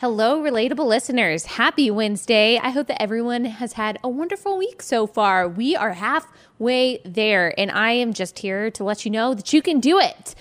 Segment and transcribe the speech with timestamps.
[0.00, 1.44] Hello, relatable listeners.
[1.44, 2.56] Happy Wednesday.
[2.56, 5.48] I hope that everyone has had a wonderful week so far.
[5.48, 9.60] We are halfway there, and I am just here to let you know that you
[9.60, 10.36] can do it.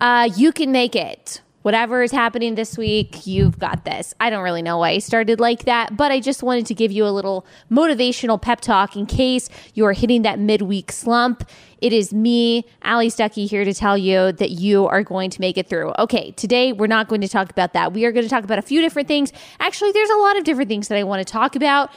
[0.00, 4.14] Uh, you can make it whatever is happening this week, you've got this.
[4.20, 6.92] I don't really know why I started like that, but I just wanted to give
[6.92, 11.42] you a little motivational pep talk in case you're hitting that midweek slump.
[11.80, 15.58] It is me, Allie Stuckey, here to tell you that you are going to make
[15.58, 15.92] it through.
[15.98, 17.92] Okay, today we're not going to talk about that.
[17.92, 19.32] We are going to talk about a few different things.
[19.58, 21.90] Actually, there's a lot of different things that I want to talk about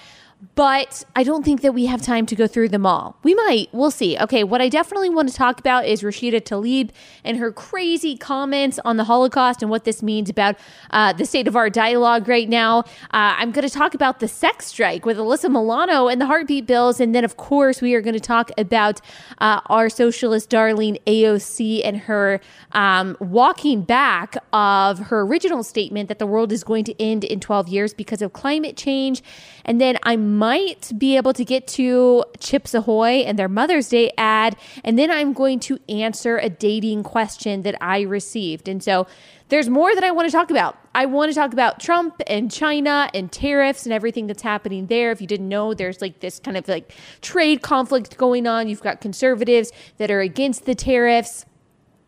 [0.55, 3.17] but I don't think that we have time to go through them all.
[3.23, 4.17] We might, we'll see.
[4.17, 6.91] Okay, what I definitely want to talk about is Rashida Tlaib
[7.25, 10.55] and her crazy comments on the Holocaust and what this means about
[10.91, 12.80] uh, the state of our dialogue right now.
[12.80, 16.66] Uh, I'm going to talk about the sex strike with Alyssa Milano and the heartbeat
[16.66, 17.02] bills.
[17.02, 19.02] And then, of course, we are going to talk about
[19.39, 22.39] uh, our socialist darling AOC and her
[22.71, 27.41] um, walking back of her original statement that the world is going to end in
[27.41, 29.21] 12 years because of climate change.
[29.70, 34.11] And then I'm might be able to get to Chips Ahoy and their Mother's Day
[34.17, 34.56] ad.
[34.84, 38.67] And then I'm going to answer a dating question that I received.
[38.67, 39.06] And so
[39.50, 40.76] there's more that I want to talk about.
[40.95, 45.11] I want to talk about Trump and China and tariffs and everything that's happening there.
[45.11, 48.70] If you didn't know, there's like this kind of like trade conflict going on.
[48.70, 51.45] You've got conservatives that are against the tariffs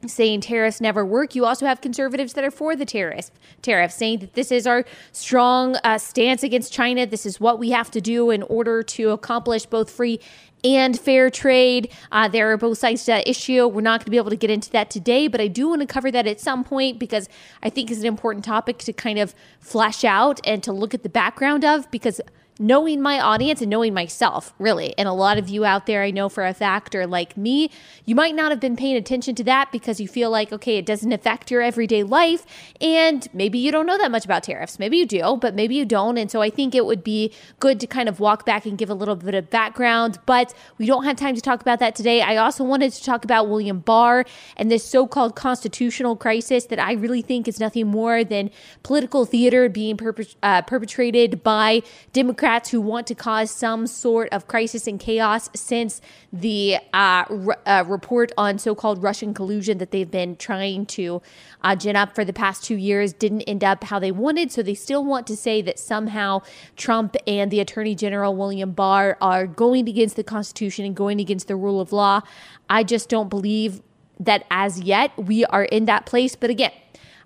[0.07, 1.35] saying tariffs never work.
[1.35, 4.85] You also have conservatives that are for the tariffs, tariffs saying that this is our
[5.11, 7.05] strong uh, stance against China.
[7.05, 10.19] This is what we have to do in order to accomplish both free
[10.63, 11.91] and fair trade.
[12.11, 13.67] Uh, there are both sides to that issue.
[13.67, 15.81] We're not going to be able to get into that today, but I do want
[15.81, 17.27] to cover that at some point because
[17.63, 21.03] I think it's an important topic to kind of flesh out and to look at
[21.03, 22.21] the background of because
[22.61, 24.93] knowing my audience and knowing myself, really.
[24.95, 27.71] And a lot of you out there, I know for a fact, are like me.
[28.05, 30.85] You might not have been paying attention to that because you feel like, okay, it
[30.85, 32.45] doesn't affect your everyday life.
[32.79, 34.77] And maybe you don't know that much about tariffs.
[34.77, 36.19] Maybe you do, but maybe you don't.
[36.19, 38.91] And so I think it would be good to kind of walk back and give
[38.91, 40.19] a little bit of background.
[40.27, 42.21] But we don't have time to talk about that today.
[42.21, 44.23] I also wanted to talk about William Barr
[44.55, 48.51] and this so called constitutional crisis that I really think is nothing more than
[48.83, 49.99] political theater being
[50.43, 51.81] uh, perpetrated by
[52.13, 56.01] Democrats Democrats who want to cause some sort of crisis and chaos since
[56.33, 61.21] the uh, r- uh, report on so called Russian collusion that they've been trying to
[61.63, 64.51] uh, gin up for the past two years didn't end up how they wanted.
[64.51, 66.41] So they still want to say that somehow
[66.75, 71.47] Trump and the Attorney General William Barr are going against the Constitution and going against
[71.47, 72.19] the rule of law.
[72.69, 73.81] I just don't believe
[74.19, 76.35] that as yet we are in that place.
[76.35, 76.73] But again,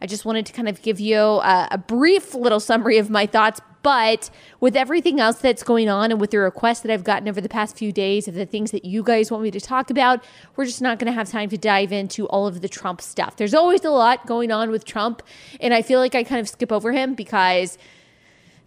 [0.02, 3.25] I just wanted to kind of give you a, a brief little summary of my
[3.25, 7.29] thoughts but with everything else that's going on and with the requests that I've gotten
[7.29, 9.91] over the past few days of the things that you guys want me to talk
[9.91, 10.23] about,
[10.56, 13.35] we're just not going to have time to dive into all of the Trump stuff.
[13.35, 15.22] There's always a lot going on with Trump.
[15.59, 17.78] And I feel like I kind of skip over him because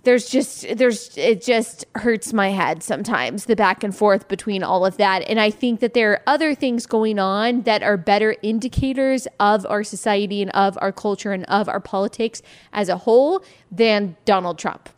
[0.05, 4.87] there's just there's it just hurts my head sometimes the back and forth between all
[4.87, 8.37] of that and i think that there are other things going on that are better
[8.43, 12.41] indicators of our society and of our culture and of our politics
[12.73, 13.43] as a whole
[13.73, 14.89] than donald trump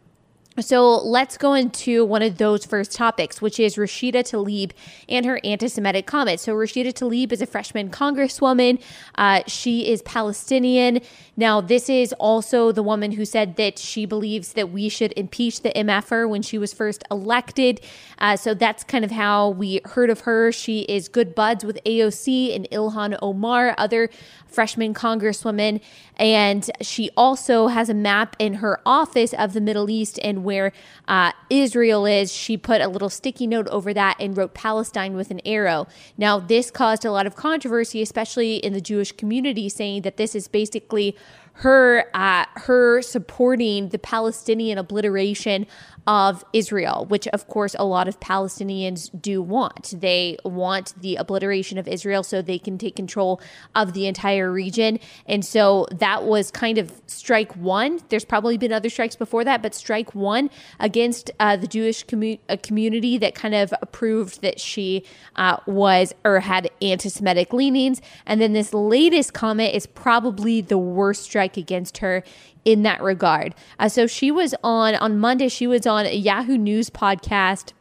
[0.58, 4.72] so let's go into one of those first topics, which is Rashida Tlaib
[5.08, 6.42] and her anti Semitic comments.
[6.42, 8.82] So, Rashida Tlaib is a freshman congresswoman.
[9.14, 11.00] Uh, she is Palestinian.
[11.36, 15.62] Now, this is also the woman who said that she believes that we should impeach
[15.62, 17.80] the MFR when she was first elected.
[18.18, 20.50] Uh, so, that's kind of how we heard of her.
[20.50, 24.10] She is good buds with AOC and Ilhan Omar, other
[24.50, 25.80] freshman congresswoman.
[26.16, 30.72] And she also has a map in her office of the Middle East and where
[31.08, 32.32] uh, Israel is.
[32.32, 35.86] She put a little sticky note over that and wrote Palestine with an arrow.
[36.18, 40.34] Now, this caused a lot of controversy, especially in the Jewish community, saying that this
[40.34, 41.16] is basically
[41.60, 45.66] her uh, her supporting the Palestinian obliteration
[46.06, 49.94] of Israel, which of course a lot of Palestinians do want.
[50.00, 53.40] They want the obliteration of Israel so they can take control
[53.74, 54.98] of the entire region.
[55.26, 58.00] And so that was kind of strike one.
[58.08, 60.48] There's probably been other strikes before that, but strike one
[60.78, 65.04] against uh, the Jewish commu- uh, community that kind of approved that she
[65.36, 68.00] uh, was or had anti Semitic leanings.
[68.24, 72.22] And then this latest comment is probably the worst strike against her
[72.64, 73.54] in that regard.
[73.78, 75.48] Uh, so she was on on Monday.
[75.48, 77.72] She was on a Yahoo News podcast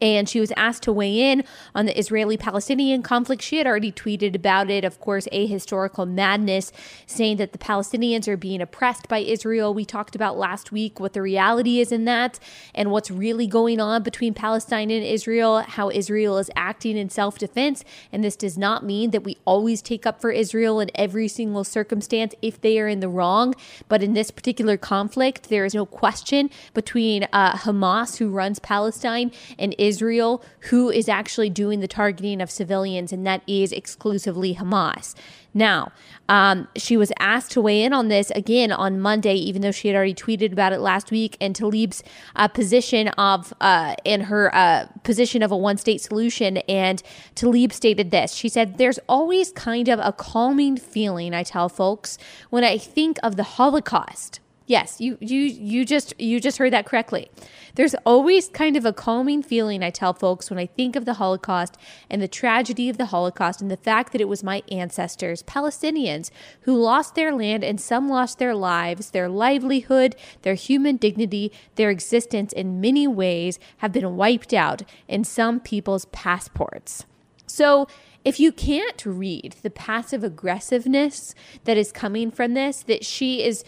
[0.00, 1.44] and she was asked to weigh in
[1.74, 3.42] on the Israeli Palestinian conflict.
[3.42, 6.72] She had already tweeted about it, of course, a historical madness,
[7.06, 9.72] saying that the Palestinians are being oppressed by Israel.
[9.72, 12.38] We talked about last week what the reality is in that
[12.74, 17.38] and what's really going on between Palestine and Israel, how Israel is acting in self
[17.38, 17.84] defense.
[18.12, 21.64] And this does not mean that we always take up for Israel in every single
[21.64, 23.54] circumstance if they are in the wrong.
[23.88, 29.30] But in this particular conflict, there is no question between uh, Hamas, who runs Palestine,
[29.58, 35.14] and Israel who is actually doing the targeting of civilians, and that is exclusively Hamas.
[35.54, 35.92] Now,
[36.28, 39.88] um, she was asked to weigh in on this again on Monday, even though she
[39.88, 41.36] had already tweeted about it last week.
[41.40, 42.02] And Tlaib's
[42.36, 47.02] uh, position of uh, in her uh, position of a one-state solution, and
[47.34, 48.34] Tlaib stated this.
[48.34, 51.34] She said, "There's always kind of a calming feeling.
[51.34, 52.18] I tell folks
[52.50, 56.84] when I think of the Holocaust." Yes, you you you just you just heard that
[56.84, 57.30] correctly.
[57.76, 61.14] There's always kind of a calming feeling I tell folks when I think of the
[61.14, 61.78] Holocaust
[62.10, 66.30] and the tragedy of the Holocaust and the fact that it was my ancestors, Palestinians,
[66.62, 71.88] who lost their land and some lost their lives, their livelihood, their human dignity, their
[71.88, 77.06] existence in many ways have been wiped out in some people's passports.
[77.46, 77.88] So,
[78.22, 83.64] if you can't read the passive aggressiveness that is coming from this, that she is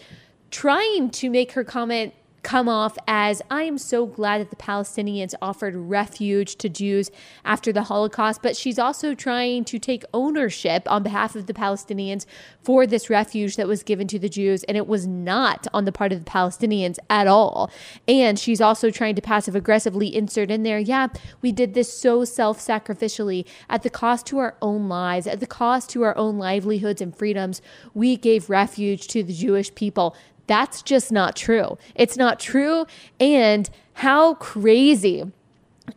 [0.51, 2.13] trying to make her comment
[2.43, 7.11] come off as I am so glad that the Palestinians offered refuge to Jews
[7.45, 12.25] after the Holocaust, but she's also trying to take ownership on behalf of the Palestinians
[12.63, 15.91] for this refuge that was given to the Jews, and it was not on the
[15.91, 17.71] part of the Palestinians at all.
[18.07, 21.07] And she's also trying to passive aggressively insert in there, yeah,
[21.41, 25.47] we did this so self sacrificially at the cost to our own lives, at the
[25.47, 27.61] cost to our own livelihoods and freedoms.
[27.93, 30.15] We gave refuge to the Jewish people.
[30.51, 31.77] That's just not true.
[31.95, 32.85] It's not true.
[33.21, 35.23] And how crazy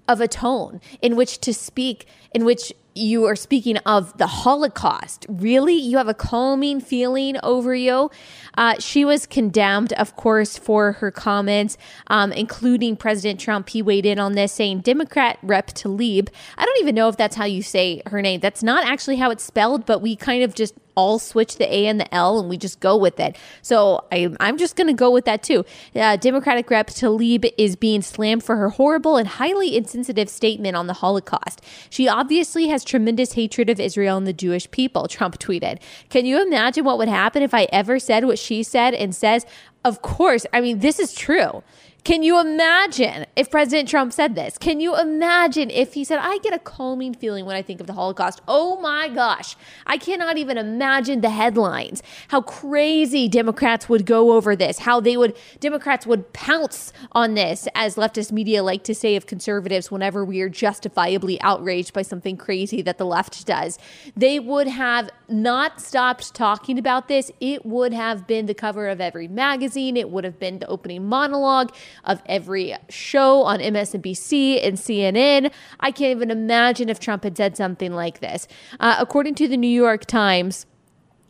[0.07, 5.27] of a tone in which to speak, in which you are speaking of the Holocaust.
[5.29, 5.75] Really?
[5.75, 8.11] You have a calming feeling over you?
[8.57, 11.77] Uh, she was condemned, of course, for her comments,
[12.07, 13.69] um, including President Trump.
[13.69, 16.29] He weighed in on this, saying Democrat Rep Tlaib.
[16.57, 18.41] I don't even know if that's how you say her name.
[18.41, 21.87] That's not actually how it's spelled, but we kind of just all switch the A
[21.87, 23.37] and the L and we just go with it.
[23.63, 25.65] So I, am just going to go with that too.
[25.95, 30.87] Uh, Democratic Rep Tlaib is being slammed for her horrible and highly insensitive statement on
[30.87, 31.61] the Holocaust.
[31.91, 35.81] She obviously has tremendous hatred of Israel and the Jewish people, Trump tweeted.
[36.11, 39.47] Can you imagine what would happen if I ever said what she said and says,
[39.85, 41.63] of course, I mean, this is true.
[42.05, 44.59] Can you imagine if President Trump said this?
[44.59, 47.87] Can you imagine if he said, I get a calming feeling when I think of
[47.87, 48.43] the Holocaust?
[48.47, 49.57] Oh my gosh.
[49.87, 52.03] I cannot even imagine the headlines.
[52.29, 57.69] How crazy Democrats would go over this, how they would, Democrats would pounce on this,
[57.75, 62.37] as leftist media like to say of conservatives whenever we are justifiably outraged by something
[62.37, 63.79] crazy that the left does.
[64.15, 67.31] They would have not stopped talking about this.
[67.41, 71.09] It would have been the cover of every magazine, it would have been the opening
[71.09, 71.73] monologue
[72.05, 75.53] of every show on MSNBC and CNN.
[75.81, 78.49] I can't even imagine if Trump had said something like this.
[78.81, 80.67] Uh, according to the New York Times,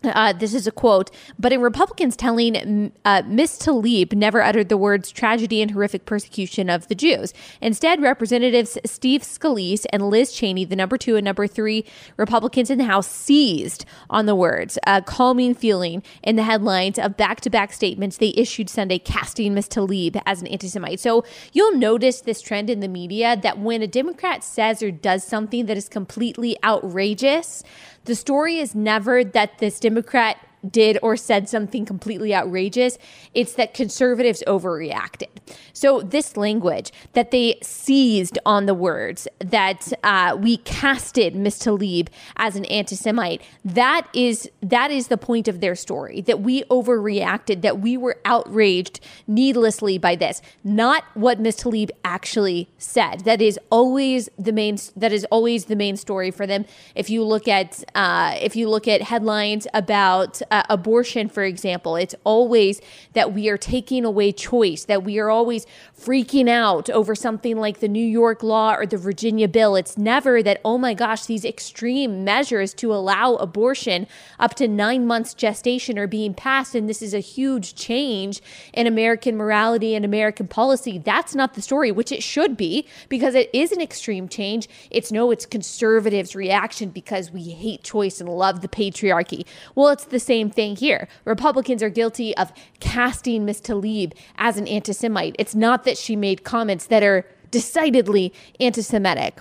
[0.06, 4.76] uh, this is a quote, but in Republicans telling uh, Miss Tlaib never uttered the
[4.76, 7.32] words tragedy and horrific persecution of the Jews.
[7.60, 11.84] Instead, Representatives Steve Scalise and Liz Cheney, the number two and number three
[12.16, 17.16] Republicans in the House, seized on the words, a calming feeling in the headlines of
[17.16, 21.00] back to back statements they issued Sunday casting Miss Tlaib as an anti Semite.
[21.00, 25.24] So you'll notice this trend in the media that when a Democrat says or does
[25.24, 27.62] something that is completely outrageous,
[28.04, 30.38] the story is never that this Democrat
[30.70, 32.98] did or said something completely outrageous.
[33.34, 35.28] It's that conservatives overreacted.
[35.72, 42.08] So, this language that they seized on the words, that uh, we casted Miss Tlaib
[42.36, 46.62] as an anti Semite, that is, that is the point of their story, that we
[46.64, 53.20] overreacted, that we were outraged needlessly by this, not what Miss Tlaib actually said.
[53.20, 56.64] That is always the main, that is always the main story for them.
[56.94, 61.96] If you look at, uh, if you look at headlines about, uh, abortion, for example,
[61.96, 62.80] it's always
[63.14, 65.66] that we are taking away choice, that we are always
[65.98, 69.74] freaking out over something like the New York law or the Virginia bill.
[69.74, 74.06] It's never that, oh my gosh, these extreme measures to allow abortion
[74.38, 78.40] up to nine months gestation are being passed, and this is a huge change
[78.72, 80.98] in American morality and American policy.
[80.98, 84.68] That's not the story, which it should be, because it is an extreme change.
[84.90, 89.44] It's no, it's conservatives' reaction because we hate choice and love the patriarchy.
[89.74, 91.08] Well, it's the same thing here.
[91.24, 93.60] Republicans are guilty of casting Ms.
[93.60, 95.36] Tlaib as an anti Semite.
[95.38, 99.40] It's not that she made comments that are decidedly anti Semitic.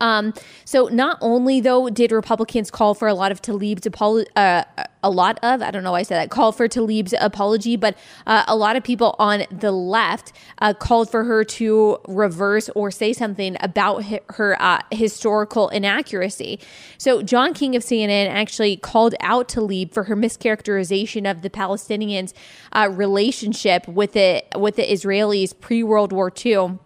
[0.00, 0.34] Um,
[0.64, 4.64] so not only though did Republicans call for a lot of Tlaib's apology, uh,
[5.02, 7.96] a lot of I don't know why I said that call for Tlaib's apology, but
[8.26, 12.90] uh, a lot of people on the left uh, called for her to reverse or
[12.90, 16.60] say something about her uh, historical inaccuracy.
[16.98, 22.32] So John King of CNN actually called out Tlaib for her mischaracterization of the Palestinians'
[22.72, 26.78] uh, relationship with the with the Israelis pre World War II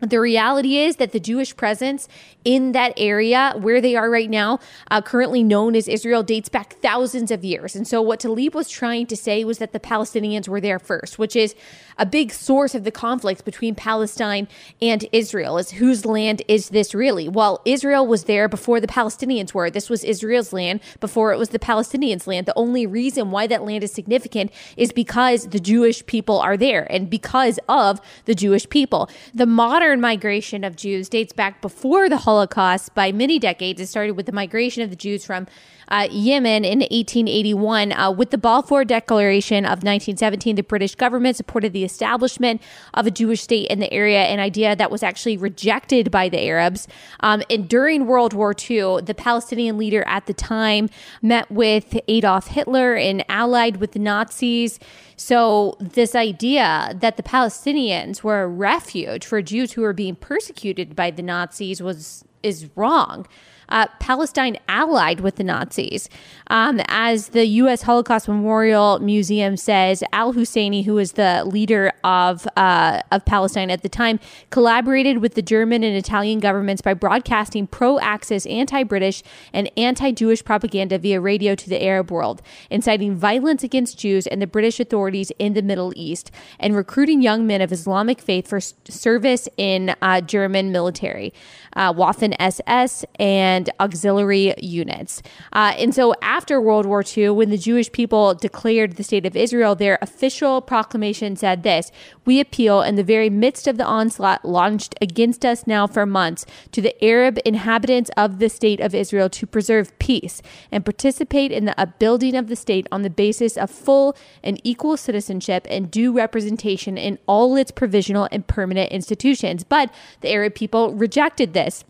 [0.00, 2.08] the reality is that the Jewish presence
[2.44, 4.60] in that area where they are right now,
[4.90, 7.74] uh, currently known as Israel, dates back thousands of years.
[7.74, 11.18] And so, what Tlaib was trying to say was that the Palestinians were there first,
[11.18, 11.54] which is
[11.98, 14.48] a big source of the conflict between Palestine
[14.82, 15.58] and Israel.
[15.58, 17.28] Is whose land is this really?
[17.28, 19.70] Well, Israel was there before the Palestinians were.
[19.70, 22.46] This was Israel's land before it was the Palestinians' land.
[22.46, 26.86] The only reason why that land is significant is because the Jewish people are there
[26.92, 29.08] and because of the Jewish people.
[29.34, 33.80] The modern modern migration of Jews dates back before the Holocaust by many decades.
[33.80, 35.46] It started with the migration of the Jews from
[35.88, 37.92] uh, Yemen in 1881.
[37.92, 42.62] Uh, with the Balfour Declaration of 1917, the British government supported the establishment
[42.94, 46.40] of a Jewish state in the area, an idea that was actually rejected by the
[46.40, 46.88] Arabs.
[47.20, 50.88] Um, and during World War II, the Palestinian leader at the time
[51.22, 54.78] met with Adolf Hitler and allied with the Nazis.
[55.18, 60.94] So, this idea that the Palestinians were a refuge for Jews who were being persecuted
[60.94, 63.26] by the Nazis was is wrong
[63.68, 66.08] uh, Palestine allied with the Nazis.
[66.48, 67.82] Um, as the U.S.
[67.82, 73.82] Holocaust Memorial Museum says, Al Husseini, who was the leader of uh, of Palestine at
[73.82, 74.20] the time,
[74.50, 81.20] collaborated with the German and Italian governments by broadcasting pro-Axis, anti-British, and anti-Jewish propaganda via
[81.20, 85.62] radio to the Arab world, inciting violence against Jews and the British authorities in the
[85.62, 86.30] Middle East,
[86.60, 91.32] and recruiting young men of Islamic faith for service in uh, German military,
[91.74, 95.22] uh, Waffen SS, and and auxiliary units.
[95.52, 99.34] Uh, and so after World War II, when the Jewish people declared the state of
[99.34, 101.90] Israel, their official proclamation said this
[102.26, 106.44] We appeal in the very midst of the onslaught launched against us now for months
[106.72, 111.64] to the Arab inhabitants of the state of Israel to preserve peace and participate in
[111.64, 116.12] the upbuilding of the state on the basis of full and equal citizenship and due
[116.12, 119.64] representation in all its provisional and permanent institutions.
[119.64, 121.84] But the Arab people rejected this.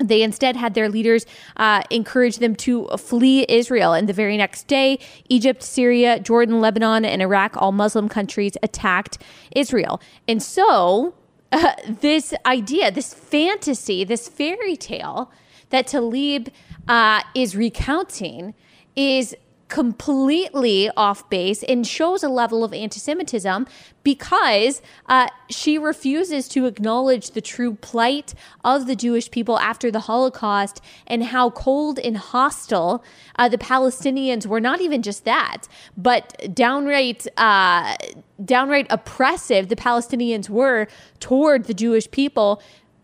[0.00, 3.92] They instead had their leaders uh, encourage them to flee Israel.
[3.92, 9.18] And the very next day, Egypt, Syria, Jordan, Lebanon, and Iraq, all Muslim countries, attacked
[9.54, 10.00] Israel.
[10.26, 11.14] And so,
[11.52, 15.30] uh, this idea, this fantasy, this fairy tale
[15.68, 16.48] that Tlaib
[16.88, 18.54] uh, is recounting
[18.96, 19.36] is
[19.72, 23.66] completely off base and shows a level of anti Semitism
[24.02, 30.00] because uh, she refuses to acknowledge the true plight of the Jewish people after the
[30.00, 33.02] Holocaust and how cold and hostile
[33.36, 34.60] uh, the Palestinians were.
[34.60, 35.62] Not even just that,
[35.96, 37.26] but downright.
[37.38, 37.96] Uh,
[38.44, 40.88] downright oppressive the Palestinians were
[41.20, 42.60] toward the Jewish people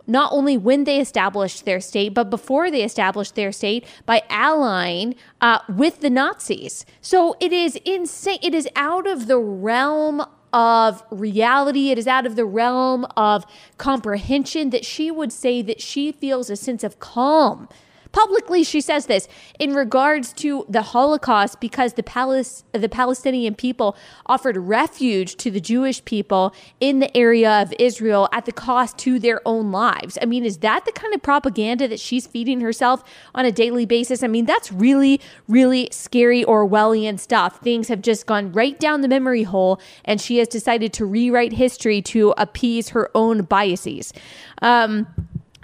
[0.08, 5.14] not only when they established their state, but before they established their state by allying
[5.40, 6.84] uh, with the Nazis.
[7.00, 8.38] So it is insane.
[8.42, 11.90] It is out of the realm of reality.
[11.90, 13.44] It is out of the realm of
[13.76, 17.68] comprehension that she would say that she feels a sense of calm
[18.18, 19.28] Publicly, she says this
[19.60, 23.96] in regards to the Holocaust because the, Palis- the Palestinian people
[24.26, 29.20] offered refuge to the Jewish people in the area of Israel at the cost to
[29.20, 30.18] their own lives.
[30.20, 33.04] I mean, is that the kind of propaganda that she's feeding herself
[33.36, 34.24] on a daily basis?
[34.24, 37.60] I mean, that's really, really scary Orwellian stuff.
[37.60, 41.52] Things have just gone right down the memory hole, and she has decided to rewrite
[41.52, 44.12] history to appease her own biases.
[44.60, 45.06] Um,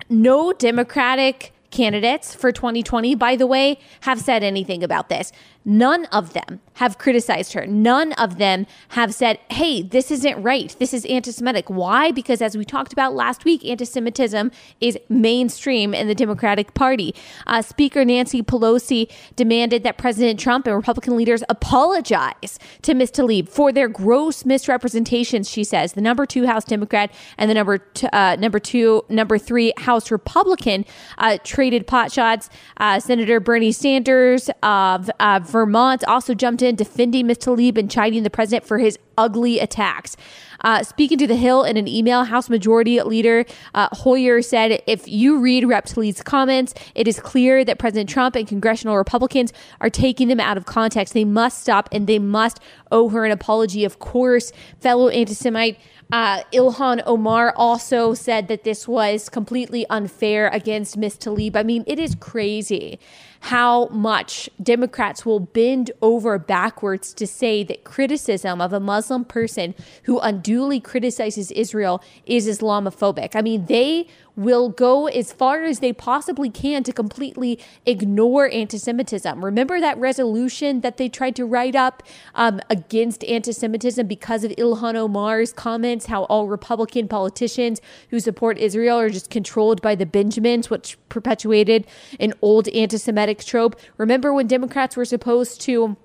[0.09, 5.33] no Democratic candidates for 2020, by the way, have said anything about this.
[5.65, 7.67] None of them have criticized her.
[7.67, 10.75] None of them have said, hey, this isn't right.
[10.79, 11.71] This is anti Semitic.
[11.71, 12.11] Why?
[12.11, 17.15] Because as we talked about last week, anti Semitism is mainstream in the Democratic Party.
[17.47, 23.13] Uh, Speaker Nancy Pelosi demanded that President Trump and Republican leaders apologize to Ms.
[23.13, 25.95] Tlaib for their gross misrepresentations, she says.
[25.95, 30.11] The number two House Democrat and the number, t- uh, number two, number three House
[30.11, 30.85] Republican
[31.19, 32.49] uh, traded potshots.
[32.77, 35.11] Uh, Senator Bernie Sanders of
[35.55, 37.39] Vermont also jumped in defending Ms.
[37.39, 40.17] Tlaib and chiding the president for his ugly attacks.
[40.63, 45.07] Uh, speaking to The Hill in an email, House Majority Leader uh, Hoyer said, if
[45.07, 45.87] you read Rep.
[45.87, 50.57] Tlaib's comments, it is clear that President Trump and congressional Republicans are taking them out
[50.57, 51.15] of context.
[51.15, 52.59] They must stop and they must
[52.91, 54.51] owe her an apology, of course.
[54.81, 55.79] Fellow anti Semite
[56.13, 61.17] uh, Ilhan Omar also said that this was completely unfair against Ms.
[61.17, 61.57] Tlaib.
[61.57, 62.99] I mean, it is crazy
[63.45, 69.75] how much Democrats will bend over backwards to say that criticism of a Muslim person
[70.05, 73.37] who unduly criticizes Israel is Islamophobic.
[73.37, 74.07] I mean, they
[74.37, 79.45] will go as far as they possibly can to completely ignore anti Semitism.
[79.45, 82.03] Remember that resolution that they tried to write up
[82.35, 88.59] um, against anti Semitism because of Ilhan Omar's comments, how all Republican politicians who support
[88.59, 91.87] Israel are just controlled by the Benjamins, which perpetuated
[92.19, 93.77] an old anti Semitic trope.
[93.99, 95.97] Remember when Democrats were supposed to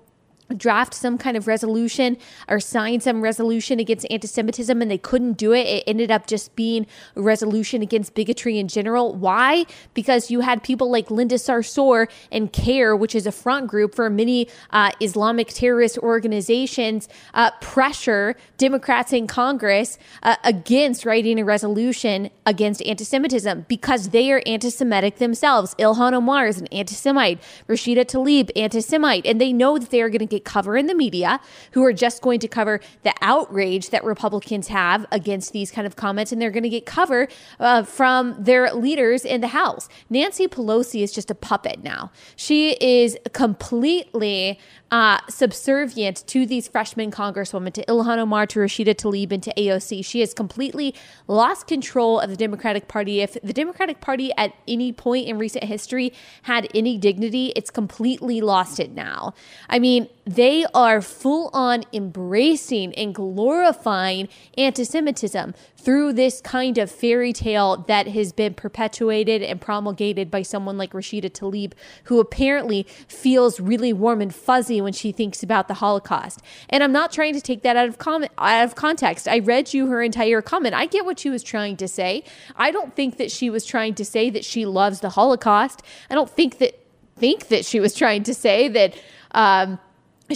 [0.56, 2.16] draft some kind of resolution
[2.48, 5.66] or sign some resolution against anti-Semitism and they couldn't do it.
[5.66, 9.14] It ended up just being a resolution against bigotry in general.
[9.14, 9.64] Why?
[9.94, 14.10] Because you had people like Linda Sarsour and CAIR, which is a front group for
[14.10, 22.30] many uh, Islamic terrorist organizations, uh, pressure Democrats in Congress uh, against writing a resolution
[22.46, 25.74] against anti-Semitism because they are anti-Semitic themselves.
[25.76, 27.40] Ilhan Omar is an anti-Semite.
[27.68, 29.26] Rashida Tlaib, anti-Semite.
[29.26, 31.40] And they know that they are going to get cover in the media
[31.72, 35.96] who are just going to cover the outrage that Republicans have against these kind of
[35.96, 37.28] comments, and they're going to get cover
[37.58, 39.88] uh, from their leaders in the House.
[40.08, 42.10] Nancy Pelosi is just a puppet now.
[42.36, 44.58] She is completely
[44.90, 50.04] uh, subservient to these freshman congresswomen, to Ilhan Omar, to Rashida Tlaib, and to AOC.
[50.04, 50.94] She has completely
[51.28, 53.20] lost control of the Democratic Party.
[53.20, 58.40] If the Democratic Party at any point in recent history had any dignity, it's completely
[58.40, 59.34] lost it now.
[59.68, 66.88] I mean, they are full on embracing and glorifying anti Semitism through this kind of
[66.88, 71.72] fairy tale that has been perpetuated and promulgated by someone like Rashida Tlaib,
[72.04, 76.40] who apparently feels really warm and fuzzy when she thinks about the Holocaust.
[76.68, 79.26] And I'm not trying to take that out of comment out of context.
[79.26, 80.76] I read you her entire comment.
[80.76, 82.22] I get what she was trying to say.
[82.54, 85.82] I don't think that she was trying to say that she loves the Holocaust.
[86.08, 86.76] I don't think that
[87.16, 88.94] think that she was trying to say that
[89.32, 89.78] um,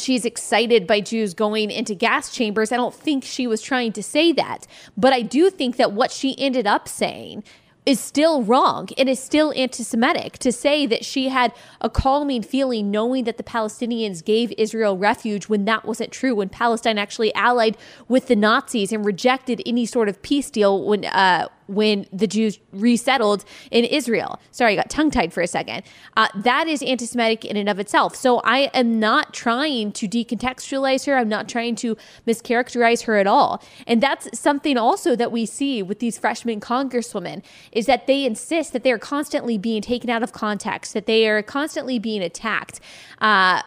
[0.00, 2.72] she's excited by Jews going into gas chambers.
[2.72, 4.66] I don't think she was trying to say that.
[4.96, 7.44] But I do think that what she ended up saying
[7.86, 8.88] is still wrong.
[8.96, 13.36] It is still anti Semitic to say that she had a calming feeling knowing that
[13.36, 17.76] the Palestinians gave Israel refuge when that wasn't true, when Palestine actually allied
[18.08, 22.58] with the Nazis and rejected any sort of peace deal when, uh, when the Jews
[22.72, 24.40] resettled in Israel.
[24.50, 25.82] Sorry, I got tongue tied for a second.
[26.16, 28.14] Uh, that is anti Semitic in and of itself.
[28.14, 31.16] So I am not trying to decontextualize her.
[31.16, 33.62] I'm not trying to mischaracterize her at all.
[33.86, 38.72] And that's something also that we see with these freshman congresswomen is that they insist
[38.72, 42.80] that they are constantly being taken out of context, that they are constantly being attacked.
[43.20, 43.62] Uh,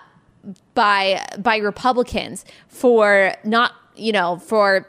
[0.74, 4.88] by by Republicans for not you know for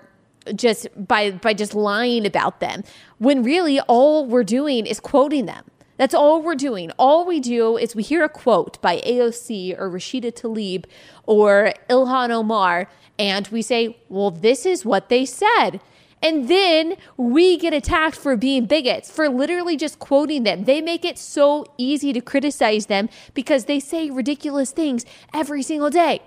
[0.55, 2.83] just by by just lying about them
[3.19, 5.65] when really all we're doing is quoting them
[5.99, 6.93] that's all we're doing.
[6.97, 10.85] All we do is we hear a quote by AOC or Rashida Tlaib
[11.27, 15.81] or Ilhan Omar, and we say, well, this is what they said.
[16.23, 20.65] And then we get attacked for being bigots, for literally just quoting them.
[20.65, 25.91] They make it so easy to criticize them because they say ridiculous things every single
[25.91, 26.23] day.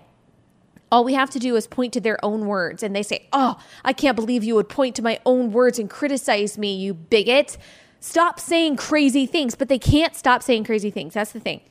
[0.91, 2.83] All we have to do is point to their own words.
[2.83, 5.89] And they say, Oh, I can't believe you would point to my own words and
[5.89, 7.57] criticize me, you bigot.
[7.99, 9.55] Stop saying crazy things.
[9.55, 11.13] But they can't stop saying crazy things.
[11.13, 11.61] That's the thing.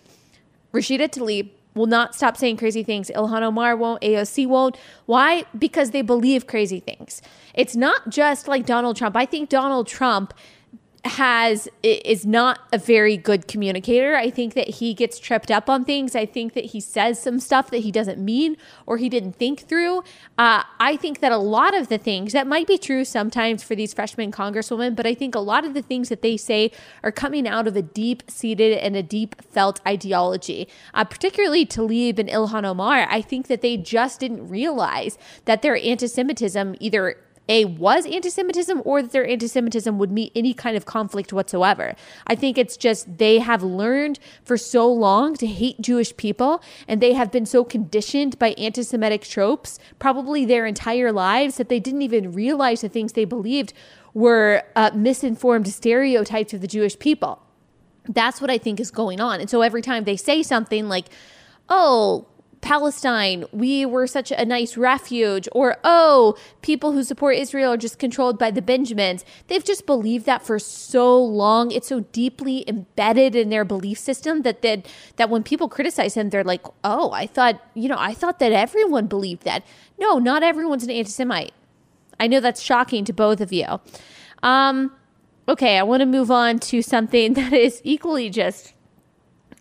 [0.72, 3.10] Rashida Tlaib will not stop saying crazy things.
[3.14, 4.02] Ilhan Omar won't.
[4.02, 4.76] AOC won't.
[5.06, 5.44] Why?
[5.56, 7.22] Because they believe crazy things.
[7.54, 9.16] It's not just like Donald Trump.
[9.16, 10.34] I think Donald Trump
[11.04, 14.16] has is not a very good communicator.
[14.16, 16.14] I think that he gets tripped up on things.
[16.14, 19.60] I think that he says some stuff that he doesn't mean or he didn't think
[19.60, 20.00] through.
[20.36, 23.74] Uh, I think that a lot of the things that might be true sometimes for
[23.74, 26.70] these freshman congresswomen, but I think a lot of the things that they say
[27.02, 30.68] are coming out of a deep seated and a deep felt ideology.
[30.92, 35.76] Uh, particularly Tlaib and Ilhan Omar, I think that they just didn't realize that their
[35.76, 37.16] anti-Semitism either
[37.50, 41.32] a, was anti Semitism or that their anti Semitism would meet any kind of conflict
[41.32, 41.96] whatsoever.
[42.26, 47.02] I think it's just they have learned for so long to hate Jewish people and
[47.02, 51.80] they have been so conditioned by anti Semitic tropes, probably their entire lives, that they
[51.80, 53.72] didn't even realize the things they believed
[54.14, 57.42] were uh, misinformed stereotypes of the Jewish people.
[58.08, 59.40] That's what I think is going on.
[59.40, 61.06] And so every time they say something like,
[61.68, 62.26] oh,
[62.60, 67.98] Palestine, we were such a nice refuge, or oh, people who support Israel are just
[67.98, 69.24] controlled by the Benjamins.
[69.46, 71.70] They've just believed that for so long.
[71.70, 76.30] It's so deeply embedded in their belief system that that, that when people criticize him,
[76.30, 79.64] they're like, oh, I thought, you know, I thought that everyone believed that.
[79.98, 81.52] No, not everyone's an anti Semite.
[82.18, 83.80] I know that's shocking to both of you.
[84.42, 84.92] Um,
[85.48, 88.74] okay, I want to move on to something that is equally just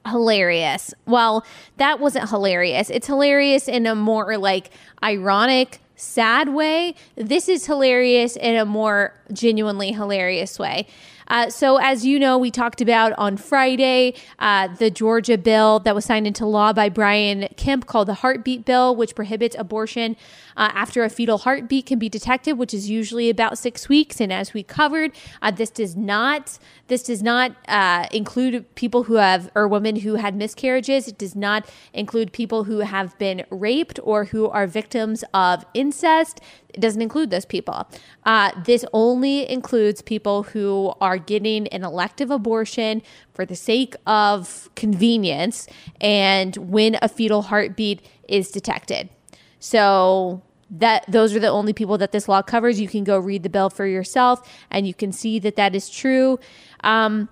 [0.10, 0.94] hilarious.
[1.06, 1.46] Well,
[1.78, 2.90] that wasn't hilarious.
[2.90, 4.72] It's hilarious in a more like
[5.04, 6.96] ironic, sad way.
[7.16, 10.88] This is hilarious in a more genuinely hilarious way.
[11.30, 15.94] Uh, so, as you know, we talked about on Friday uh, the Georgia bill that
[15.94, 20.16] was signed into law by Brian Kemp called the Heartbeat Bill, which prohibits abortion
[20.58, 24.20] uh, after a fetal heartbeat can be detected, which is usually about six weeks.
[24.20, 25.12] And as we covered,
[25.42, 30.16] uh, this does not this does not uh, include people who have or women who
[30.16, 31.08] had miscarriages.
[31.08, 36.42] It does not include people who have been raped or who are victims of incest.
[36.74, 37.88] It doesn't include those people.
[38.26, 43.02] Uh, this only includes people who are getting an elective abortion
[43.34, 45.68] for the sake of convenience
[46.00, 49.10] and when a fetal heartbeat is detected.
[49.60, 52.80] So that those are the only people that this law covers.
[52.80, 55.90] You can go read the bill for yourself and you can see that that is
[55.90, 56.40] true.
[56.84, 57.30] Um,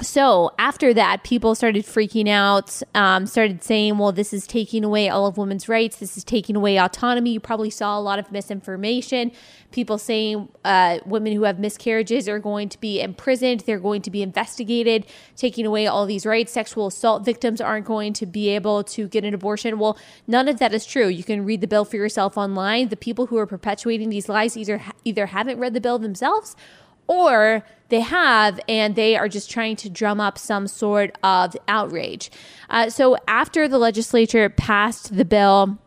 [0.00, 5.08] so after that, people started freaking out, um, started saying, well, this is taking away
[5.08, 5.96] all of women's rights.
[5.96, 7.32] This is taking away autonomy.
[7.32, 9.30] You probably saw a lot of misinformation.
[9.70, 14.10] People saying uh, women who have miscarriages are going to be imprisoned, they're going to
[14.10, 16.52] be investigated, taking away all these rights.
[16.52, 19.78] Sexual assault victims aren't going to be able to get an abortion.
[19.78, 21.06] Well, none of that is true.
[21.06, 22.88] You can read the bill for yourself online.
[22.88, 26.56] The people who are perpetuating these lies either, either haven't read the bill themselves
[27.06, 32.30] or they have and they are just trying to drum up some sort of outrage.
[32.70, 35.78] Uh, so after the legislature passed the bill,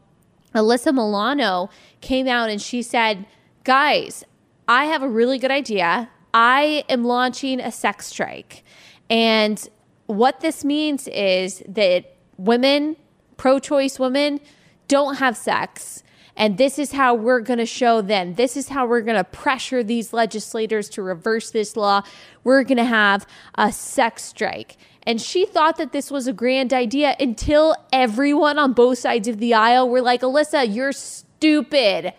[0.54, 1.69] Alyssa Milano
[2.01, 3.25] came out and she said,
[3.63, 4.23] Guys,
[4.67, 6.10] I have a really good idea.
[6.34, 8.63] I am launching a sex strike.
[9.10, 9.67] And
[10.06, 12.95] what this means is that women,
[13.38, 14.39] pro choice women,
[14.88, 16.04] don't have sex
[16.38, 18.36] and this is how we're going to show them.
[18.36, 22.02] This is how we're going to pressure these legislators to reverse this law.
[22.43, 24.78] We're going to have a sex strike.
[25.04, 29.38] And she thought that this was a grand idea until everyone on both sides of
[29.38, 32.13] the aisle were like, Alyssa, you're stupid.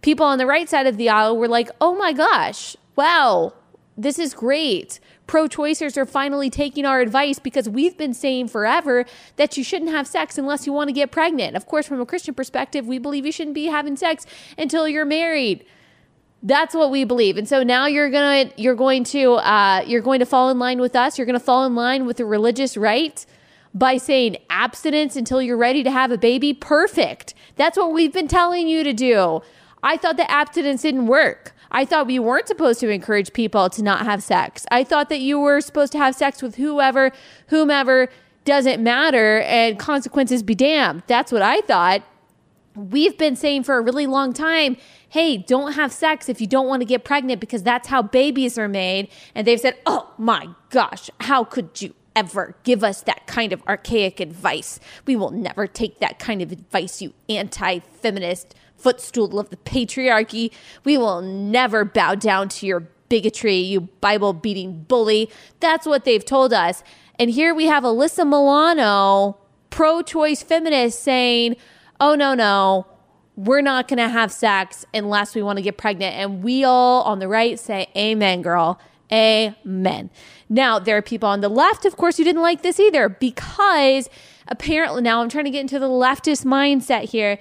[0.00, 3.52] People on the right side of the aisle were like, oh my gosh, wow,
[3.96, 4.98] this is great
[5.32, 9.90] pro choicers are finally taking our advice because we've been saying forever that you shouldn't
[9.90, 11.56] have sex unless you want to get pregnant.
[11.56, 14.26] Of course, from a Christian perspective, we believe you shouldn't be having sex
[14.58, 15.64] until you're married.
[16.42, 20.20] That's what we believe, and so now you're gonna you're going to uh, you're going
[20.20, 21.16] to fall in line with us.
[21.16, 23.24] You're going to fall in line with the religious right
[23.72, 26.52] by saying abstinence until you're ready to have a baby.
[26.52, 27.32] Perfect.
[27.56, 29.40] That's what we've been telling you to do.
[29.82, 31.54] I thought the abstinence didn't work.
[31.72, 34.66] I thought we weren't supposed to encourage people to not have sex.
[34.70, 37.12] I thought that you were supposed to have sex with whoever,
[37.48, 38.08] whomever
[38.44, 41.02] doesn't matter and consequences be damned.
[41.06, 42.02] That's what I thought.
[42.74, 44.76] We've been saying for a really long time,
[45.08, 48.58] hey, don't have sex if you don't want to get pregnant because that's how babies
[48.58, 49.08] are made.
[49.34, 53.62] And they've said, oh my gosh, how could you ever give us that kind of
[53.66, 54.80] archaic advice?
[55.06, 60.52] We will never take that kind of advice, you anti feminist footstool of the patriarchy.
[60.84, 65.30] We will never bow down to your bigotry, you Bible beating bully.
[65.60, 66.82] That's what they've told us.
[67.18, 69.38] And here we have Alyssa Milano,
[69.70, 71.56] pro choice feminist, saying,
[72.00, 72.86] oh, no, no,
[73.36, 76.16] we're not going to have sex unless we want to get pregnant.
[76.16, 78.80] And we all on the right say, Amen, girl.
[79.12, 80.10] Amen.
[80.48, 84.08] Now, there are people on the left, of course, who didn't like this either because
[84.48, 87.38] apparently, now I'm trying to get into the leftist mindset here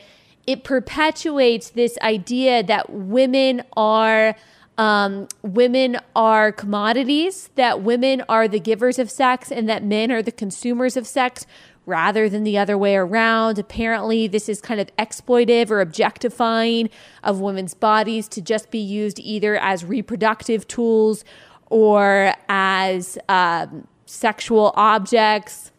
[0.52, 4.36] it perpetuates this idea that women are
[4.78, 10.22] um, women are commodities, that women are the givers of sex, and that men are
[10.22, 11.46] the consumers of sex
[11.86, 13.60] rather than the other way around.
[13.60, 16.90] Apparently, this is kind of exploitive or objectifying
[17.24, 21.24] of women's bodies to just be used either as reproductive tools
[21.70, 25.72] or as um, sexual objects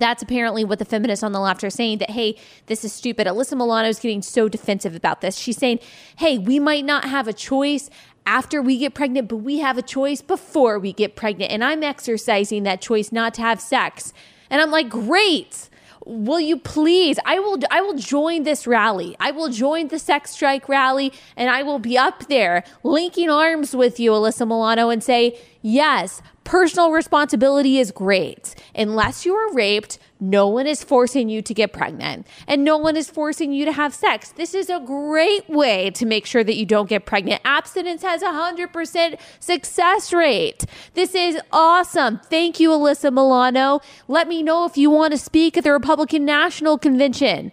[0.00, 3.26] that's apparently what the feminists on the left are saying that, hey, this is stupid.
[3.26, 5.36] Alyssa Milano is getting so defensive about this.
[5.36, 5.80] She's saying,
[6.16, 7.90] hey, we might not have a choice
[8.26, 11.50] after we get pregnant, but we have a choice before we get pregnant.
[11.50, 14.12] And I'm exercising that choice not to have sex.
[14.50, 15.68] And I'm like, great.
[16.04, 17.18] Will you please?
[17.24, 19.14] I will I will join this rally.
[19.20, 23.74] I will join the sex strike rally and I will be up there linking arms
[23.74, 28.56] with you, Alyssa Milano, and say, Yes, personal responsibility is great.
[28.74, 32.96] Unless you are raped, no one is forcing you to get pregnant and no one
[32.96, 34.32] is forcing you to have sex.
[34.32, 37.40] This is a great way to make sure that you don't get pregnant.
[37.44, 40.64] Abstinence has a 100% success rate.
[40.94, 42.18] This is awesome.
[42.18, 43.80] Thank you, Alyssa Milano.
[44.08, 47.52] Let me know if you want to speak at the Republican National Convention.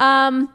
[0.00, 0.52] Um,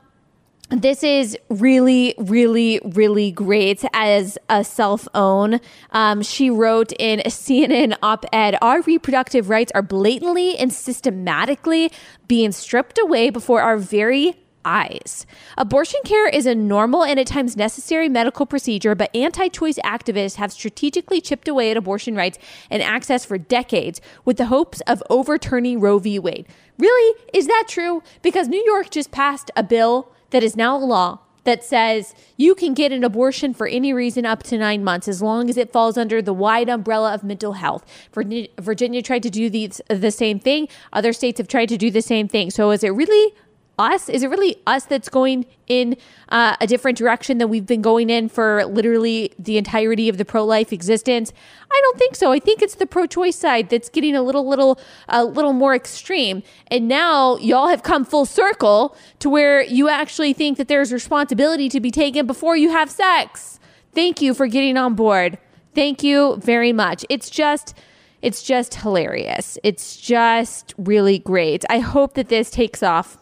[0.71, 5.59] this is really, really, really great as a self own.
[5.91, 11.91] Um, she wrote in a CNN op ed Our reproductive rights are blatantly and systematically
[12.27, 15.25] being stripped away before our very eyes.
[15.57, 20.35] Abortion care is a normal and at times necessary medical procedure, but anti choice activists
[20.35, 22.37] have strategically chipped away at abortion rights
[22.69, 26.19] and access for decades with the hopes of overturning Roe v.
[26.19, 26.47] Wade.
[26.77, 27.19] Really?
[27.33, 28.01] Is that true?
[28.21, 32.53] Because New York just passed a bill that is now a law that says you
[32.53, 35.71] can get an abortion for any reason up to nine months as long as it
[35.71, 37.85] falls under the wide umbrella of mental health.
[38.13, 40.67] Virginia, tried to do the, the same thing.
[40.93, 42.51] Other states have tried to do the same thing.
[42.51, 43.33] So is it really
[43.79, 44.09] us?
[44.09, 45.97] Is it really us that's going in
[46.29, 50.25] uh, a different direction than we've been going in for literally the entirety of the
[50.25, 51.33] pro life existence?
[51.71, 52.31] I don't think so.
[52.31, 54.79] I think it's the pro choice side that's getting a little, little,
[55.09, 56.43] a little more extreme.
[56.67, 61.69] And now y'all have come full circle to where you actually think that there's responsibility
[61.69, 63.59] to be taken before you have sex.
[63.93, 65.37] Thank you for getting on board.
[65.73, 67.05] Thank you very much.
[67.09, 67.73] It's just,
[68.21, 69.57] it's just hilarious.
[69.63, 71.63] It's just really great.
[71.69, 73.17] I hope that this takes off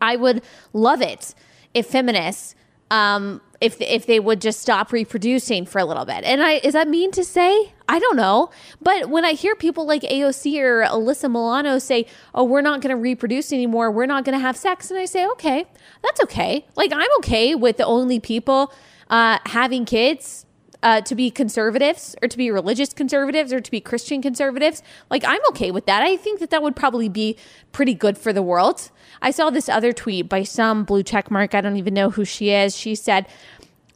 [0.00, 1.34] I would love it
[1.74, 2.54] if feminists,
[2.90, 6.24] um, if if they would just stop reproducing for a little bit.
[6.24, 7.72] And I is that mean to say?
[7.88, 8.50] I don't know.
[8.80, 12.94] But when I hear people like AOC or Alyssa Milano say, "Oh, we're not going
[12.94, 13.90] to reproduce anymore.
[13.90, 15.66] We're not going to have sex," and I say, "Okay,
[16.02, 16.66] that's okay.
[16.76, 18.72] Like I'm okay with the only people
[19.10, 20.44] uh, having kids."
[20.82, 24.82] Uh, to be conservatives or to be religious conservatives or to be Christian conservatives.
[25.10, 26.02] Like, I'm okay with that.
[26.02, 27.36] I think that that would probably be
[27.72, 28.90] pretty good for the world.
[29.22, 31.54] I saw this other tweet by some blue check mark.
[31.54, 32.76] I don't even know who she is.
[32.76, 33.26] She said,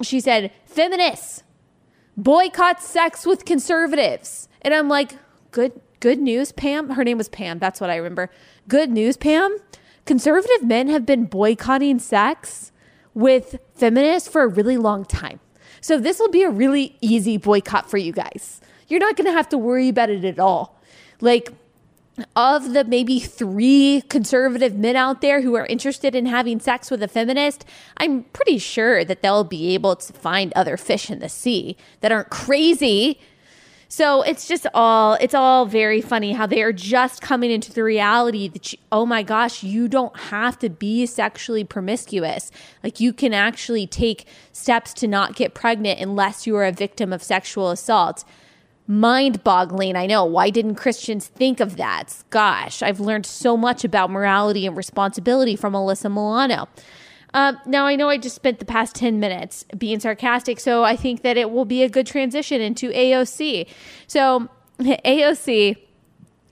[0.02, 1.42] she said, feminists
[2.16, 4.48] boycott sex with conservatives.
[4.62, 5.16] And I'm like,
[5.50, 6.90] good, good news, Pam.
[6.90, 7.58] Her name was Pam.
[7.58, 8.30] That's what I remember.
[8.68, 9.56] Good news, Pam.
[10.04, 12.72] Conservative men have been boycotting sex
[13.14, 15.40] with feminists for a really long time.
[15.80, 18.60] So this will be a really easy boycott for you guys.
[18.88, 20.80] You're not going to have to worry about it at all.
[21.20, 21.52] Like,
[22.36, 27.02] of the maybe three conservative men out there who are interested in having sex with
[27.02, 27.64] a feminist,
[27.96, 32.12] I'm pretty sure that they'll be able to find other fish in the sea that
[32.12, 33.18] aren't crazy.
[33.92, 37.82] So it's just all, it's all very funny how they are just coming into the
[37.82, 42.52] reality that, you, oh my gosh, you don't have to be sexually promiscuous.
[42.84, 47.12] Like you can actually take steps to not get pregnant unless you are a victim
[47.12, 48.24] of sexual assault
[48.90, 49.94] mind boggling.
[49.94, 50.24] I know.
[50.24, 52.24] Why didn't Christians think of that?
[52.30, 56.68] Gosh, I've learned so much about morality and responsibility from Alyssa Milano.
[57.32, 60.96] Uh, now, I know I just spent the past 10 minutes being sarcastic, so I
[60.96, 63.68] think that it will be a good transition into AOC.
[64.08, 64.48] So,
[64.80, 65.76] AOC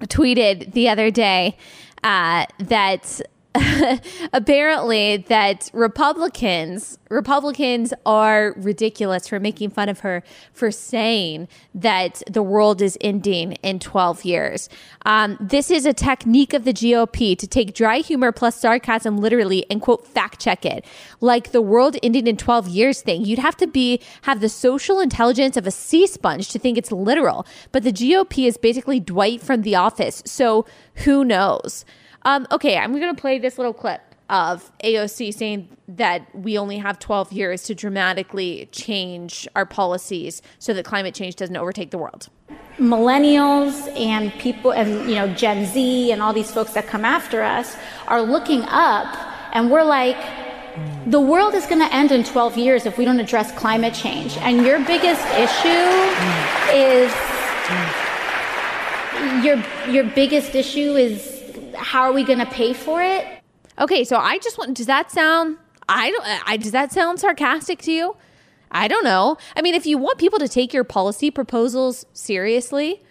[0.03, 1.57] tweeted the other day
[2.05, 3.21] uh, that
[4.33, 12.43] apparently that Republicans Republicans are ridiculous for making fun of her for saying that the
[12.43, 14.69] world is ending in 12 years.
[15.07, 19.65] Um, this is a technique of the GOP to take dry humor plus sarcasm literally
[19.71, 20.85] and quote fact check it
[21.21, 23.25] like the world ending in 12 years thing.
[23.25, 26.93] You'd have to be have the social intelligence of a sea sponge to think it's
[26.93, 27.47] literal.
[27.73, 30.67] But the GOP is basically Dwight from The Office, so
[31.05, 31.85] who knows?
[32.29, 36.77] Um, okay, I'm going to play this little clip of AOC saying that we only
[36.77, 41.97] have 12 years to dramatically change our policies so that climate change doesn't overtake the
[41.97, 42.29] world.
[42.77, 47.43] Millennials and people and you know Gen Z and all these folks that come after
[47.43, 49.09] us are looking up
[49.55, 50.19] and we're like
[51.07, 54.37] the world is going to end in 12 years if we don't address climate change.
[54.43, 55.89] And your biggest issue
[56.77, 57.11] is
[59.43, 59.57] your
[59.91, 61.38] your biggest issue is
[61.79, 63.27] how are we going to pay for it?
[63.79, 64.77] Okay, so I just want.
[64.77, 65.57] Does that sound?
[65.89, 66.49] I don't.
[66.49, 68.17] I, does that sound sarcastic to you?
[68.71, 69.39] I don't know.
[69.57, 73.03] I mean, if you want people to take your policy proposals seriously,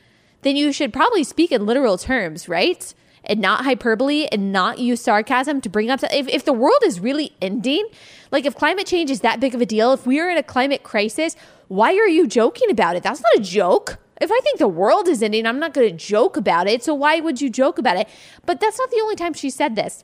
[0.41, 2.93] then you should probably speak in literal terms, right?
[3.23, 6.01] And not hyperbole and not use sarcasm to bring up.
[6.03, 7.87] If, if the world is really ending,
[8.31, 10.43] like if climate change is that big of a deal, if we are in a
[10.43, 11.35] climate crisis,
[11.67, 13.03] why are you joking about it?
[13.03, 13.97] That's not a joke.
[14.19, 16.83] If I think the world is ending, I'm not going to joke about it.
[16.83, 18.07] So why would you joke about it?
[18.45, 20.03] But that's not the only time she said this.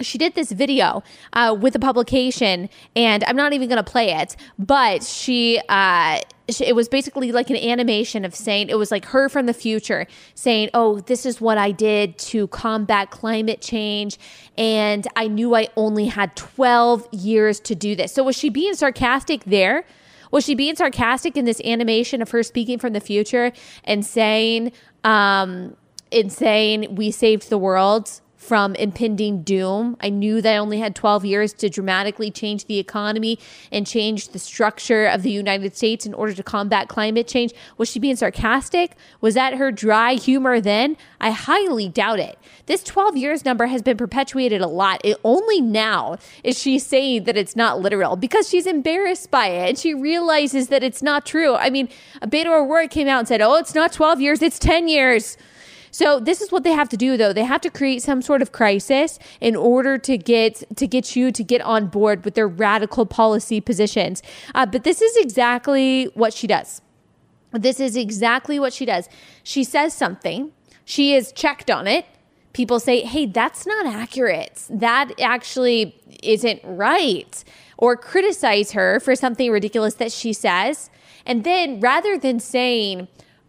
[0.00, 1.02] she did this video
[1.34, 6.20] uh, with a publication, and I'm not even going to play it, but she, uh,
[6.48, 9.54] she, it was basically like an animation of saying it was like her from the
[9.54, 14.18] future saying, "Oh, this is what I did to combat climate change,
[14.58, 18.74] and I knew I only had 12 years to do this." So was she being
[18.74, 19.84] sarcastic there?
[20.34, 23.52] Was she being sarcastic in this animation of her speaking from the future
[23.84, 24.72] and saying,
[25.04, 25.76] um,
[26.10, 28.20] in saying we saved the world?
[28.44, 29.96] From impending doom.
[30.00, 33.38] I knew that I only had 12 years to dramatically change the economy
[33.72, 37.52] and change the structure of the United States in order to combat climate change.
[37.78, 38.92] Was she being sarcastic?
[39.20, 40.96] Was that her dry humor then?
[41.20, 42.38] I highly doubt it.
[42.66, 45.00] This 12 years number has been perpetuated a lot.
[45.04, 49.68] It only now is she saying that it's not literal because she's embarrassed by it
[49.70, 51.54] and she realizes that it's not true.
[51.54, 51.88] I mean,
[52.22, 55.36] Beto O'Rourke came out and said, "Oh, it's not 12 years, it's 10 years."
[55.94, 57.32] So this is what they have to do though.
[57.32, 61.30] They have to create some sort of crisis in order to get to get you
[61.30, 64.20] to get on board with their radical policy positions.
[64.56, 66.82] Uh, but this is exactly what she does.
[67.52, 69.08] This is exactly what she does.
[69.44, 70.50] She says something.
[70.84, 72.06] She is checked on it.
[72.54, 74.64] People say, "Hey, that's not accurate.
[74.68, 77.44] That actually isn't right."
[77.78, 80.90] Or criticize her for something ridiculous that she says.
[81.24, 83.06] And then rather than saying,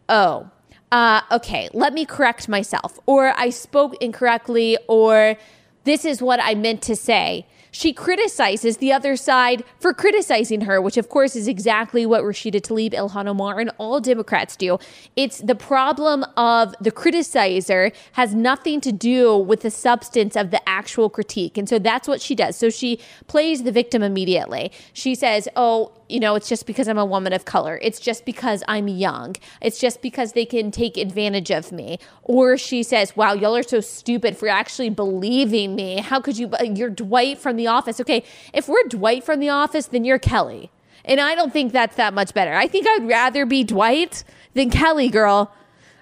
[0.07, 0.51] "Oh,
[0.91, 5.35] uh, okay, let me correct myself, or I spoke incorrectly, or
[5.83, 7.45] this is what I meant to say
[7.75, 12.61] she criticizes the other side for criticizing her, which of course is exactly what Rashida
[12.61, 14.79] Tlaib, Ilhan Omar, and all Democrats do.
[15.17, 20.69] It's the problem of the criticizer has nothing to do with the substance of the
[20.69, 21.57] actual critique.
[21.57, 22.55] And so that's what she does.
[22.55, 24.71] So she plays the victim immediately.
[24.93, 27.79] She says, Oh, you know, it's just because I'm a woman of color.
[27.81, 29.35] It's just because I'm young.
[29.61, 31.97] It's just because they can take advantage of me.
[32.23, 35.99] Or she says, wow, y'all are so stupid for actually believing me.
[36.01, 36.49] How could you?
[36.49, 37.99] Uh, you're Dwight from The Office.
[37.99, 38.23] Okay,
[38.53, 40.71] if we're Dwight from The Office, then you're Kelly.
[41.03, 42.53] And I don't think that's that much better.
[42.53, 44.23] I think I'd rather be Dwight
[44.53, 45.51] than Kelly, girl.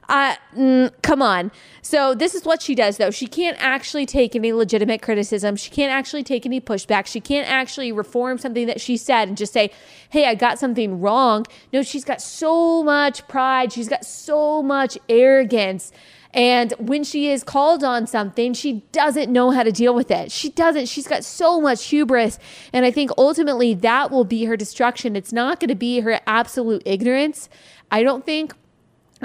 [0.09, 1.51] Uh, mm, come on.
[1.81, 3.11] So this is what she does though.
[3.11, 5.55] She can't actually take any legitimate criticism.
[5.55, 7.05] She can't actually take any pushback.
[7.05, 9.71] She can't actually reform something that she said and just say,
[10.09, 13.71] "Hey, I got something wrong." No, she's got so much pride.
[13.71, 15.91] She's got so much arrogance.
[16.33, 20.31] And when she is called on something, she doesn't know how to deal with it.
[20.31, 20.87] She doesn't.
[20.87, 22.39] She's got so much hubris.
[22.71, 25.15] And I think ultimately that will be her destruction.
[25.15, 27.49] It's not going to be her absolute ignorance.
[27.91, 28.53] I don't think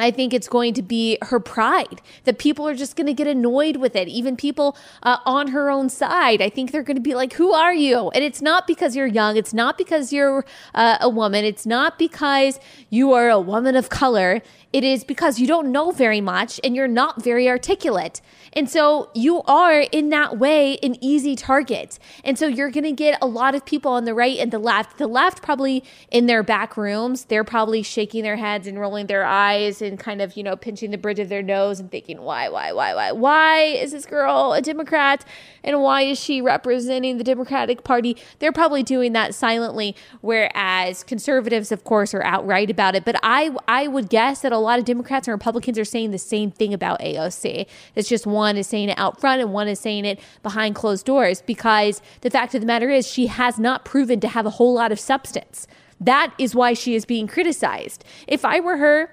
[0.01, 3.27] I think it's going to be her pride that people are just going to get
[3.27, 4.09] annoyed with it.
[4.09, 7.53] Even people uh, on her own side, I think they're going to be like, Who
[7.53, 8.11] are you?
[8.11, 9.37] And it's not because you're young.
[9.37, 11.45] It's not because you're uh, a woman.
[11.45, 14.43] It's not because you are a woman of color.
[14.73, 18.21] It is because you don't know very much and you're not very articulate.
[18.53, 21.99] And so you are, in that way, an easy target.
[22.23, 24.59] And so you're going to get a lot of people on the right and the
[24.59, 24.99] left.
[24.99, 29.25] The left, probably in their back rooms, they're probably shaking their heads and rolling their
[29.25, 32.49] eyes and kind of, you know, pinching the bridge of their nose and thinking, why,
[32.49, 33.13] why, why, why?
[33.13, 35.25] Why is this girl a Democrat?
[35.65, 38.17] And why is she representing the Democratic Party?
[38.39, 43.05] They're probably doing that silently, whereas conservatives, of course, are outright about it.
[43.05, 46.19] But I, I would guess that a lot of Democrats and Republicans are saying the
[46.19, 47.67] same thing about AOC.
[47.95, 51.07] It's just one is saying it out front and one is saying it behind closed
[51.07, 54.51] doors because the fact of the matter is she has not proven to have a
[54.51, 55.67] whole lot of substance.
[56.01, 58.05] That is why she is being criticized.
[58.27, 59.11] If I were her,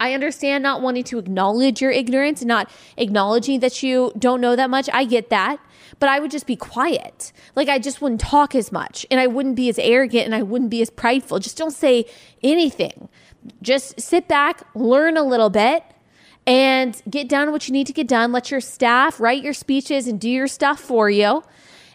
[0.00, 4.70] I understand not wanting to acknowledge your ignorance, not acknowledging that you don't know that
[4.70, 4.88] much.
[4.92, 5.58] I get that.
[6.00, 7.32] But I would just be quiet.
[7.54, 10.42] Like I just wouldn't talk as much and I wouldn't be as arrogant and I
[10.42, 11.38] wouldn't be as prideful.
[11.38, 12.06] Just don't say
[12.42, 13.08] anything.
[13.62, 15.84] Just sit back, learn a little bit,
[16.46, 18.32] and get done what you need to get done.
[18.32, 21.42] Let your staff write your speeches and do your stuff for you.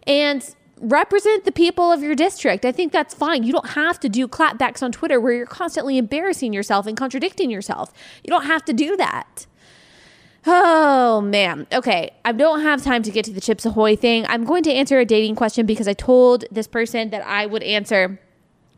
[0.08, 2.66] And represent the people of your district.
[2.66, 3.44] I think that's fine.
[3.44, 7.50] You don't have to do clapbacks on Twitter where you're constantly embarrassing yourself and contradicting
[7.50, 7.92] yourself.
[8.24, 9.46] You don't have to do that.
[10.46, 11.68] Oh man.
[11.72, 12.12] Okay.
[12.24, 14.26] I don't have time to get to the Chips Ahoy thing.
[14.30, 17.64] I'm going to answer a dating question because I told this person that I would
[17.64, 18.20] answer.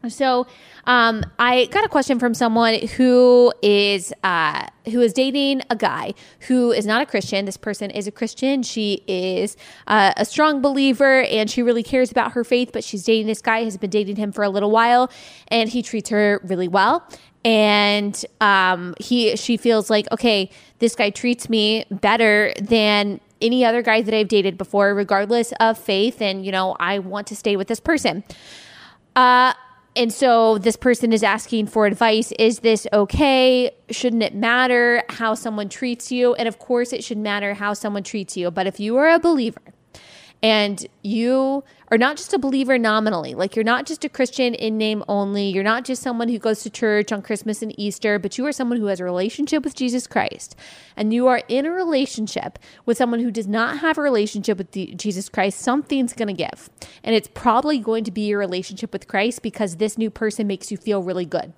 [0.08, 0.48] So,
[0.86, 6.14] um, I got a question from someone who is uh, who is dating a guy
[6.48, 7.46] who is not a Christian.
[7.46, 8.64] This person is a Christian.
[8.64, 9.56] She is
[9.88, 12.72] uh, a strong believer and she really cares about her faith.
[12.74, 13.64] But she's dating this guy.
[13.64, 15.12] Has been dating him for a little while,
[15.50, 17.08] and he treats her really well.
[17.46, 23.82] And um, he she feels like okay, this guy treats me better than any other
[23.82, 26.22] guy that I've dated before, regardless of faith.
[26.22, 28.24] And you know, I want to stay with this person.
[29.16, 29.54] Uh,
[29.96, 32.32] and so this person is asking for advice.
[32.40, 33.72] Is this okay?
[33.90, 36.34] Shouldn't it matter how someone treats you?
[36.36, 38.52] And of course, it should matter how someone treats you.
[38.52, 39.62] But if you are a believer
[40.44, 44.78] and you are not just a believer nominally, like you're not just a Christian in
[44.78, 48.38] name only, you're not just someone who goes to church on Christmas and Easter, but
[48.38, 50.56] you are someone who has a relationship with Jesus Christ,
[50.96, 54.72] and you are in a relationship with someone who does not have a relationship with
[54.72, 56.70] Jesus Christ, something's going to give.
[57.04, 60.72] And it's probably going to be your relationship with Christ because this new person makes
[60.72, 61.54] you feel really good.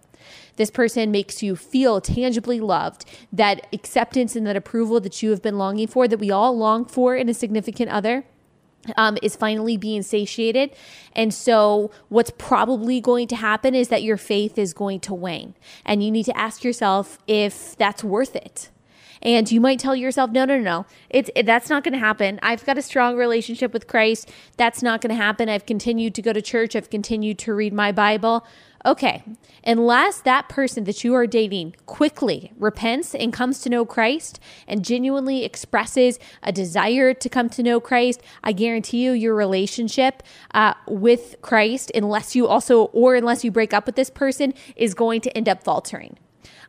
[0.55, 5.41] This person makes you feel tangibly loved, that acceptance and that approval that you have
[5.41, 8.25] been longing for, that we all long for in a significant other.
[8.97, 10.75] Um, is finally being satiated.
[11.13, 15.55] And so, what's probably going to happen is that your faith is going to wane.
[15.86, 18.69] And you need to ask yourself if that's worth it.
[19.23, 22.39] And you might tell yourself, no, no, no, it's it, that's not going to happen.
[22.43, 24.29] I've got a strong relationship with Christ.
[24.57, 25.47] That's not going to happen.
[25.47, 26.75] I've continued to go to church.
[26.75, 28.45] I've continued to read my Bible.
[28.86, 29.23] Okay,
[29.65, 34.84] unless that person that you are dating quickly repents and comes to know Christ and
[34.84, 40.21] genuinely expresses a desire to come to know Christ, I guarantee you your relationship
[40.53, 44.93] uh, with Christ, unless you also, or unless you break up with this person, is
[44.93, 46.17] going to end up faltering.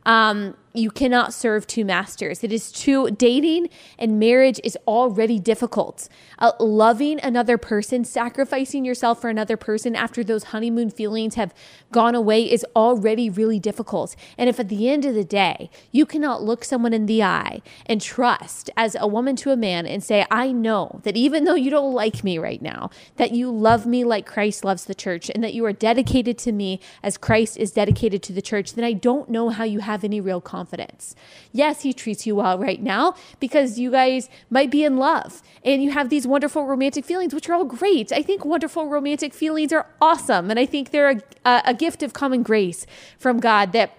[0.06, 2.42] Um, you cannot serve two masters.
[2.42, 6.08] It is too, dating and marriage is already difficult.
[6.40, 11.54] Uh, loving another person, sacrificing yourself for another person after those honeymoon feelings have
[11.92, 14.16] gone away is already really difficult.
[14.36, 17.62] And if at the end of the day, you cannot look someone in the eye
[17.86, 21.54] and trust as a woman to a man and say, I know that even though
[21.54, 25.30] you don't like me right now, that you love me like Christ loves the church
[25.32, 28.84] and that you are dedicated to me as Christ is dedicated to the church, then
[28.84, 31.14] I don't know how you have any real confidence confidence.
[31.52, 35.82] Yes, he treats you well right now because you guys might be in love and
[35.82, 38.10] you have these wonderful romantic feelings, which are all great.
[38.12, 40.50] I think wonderful romantic feelings are awesome.
[40.50, 42.86] And I think they're a, a gift of common grace
[43.18, 43.92] from God that